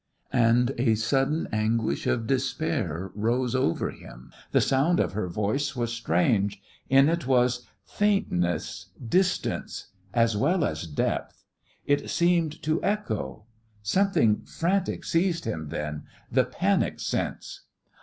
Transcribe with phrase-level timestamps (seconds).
[0.33, 5.93] And a sudden anguish of despair rose over him; the sound of her voice was
[5.93, 11.43] strange; in it was faintness, distance as well as depth.
[11.85, 13.45] It seemed to echo.
[13.83, 17.61] Something frantic seized him then the panic sense.